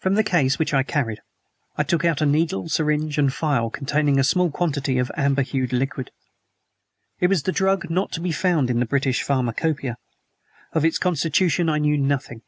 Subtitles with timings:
[0.00, 1.20] From the case which I carried
[1.78, 5.40] I took out a needle syringe and a phial containing a small quantity of amber
[5.40, 6.10] hued liquid.
[7.18, 9.96] It was a drug not to be found in the British Pharmacopoeia.
[10.74, 12.42] Of its constitution I knew nothing.